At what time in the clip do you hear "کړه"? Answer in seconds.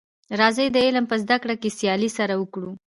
1.43-1.55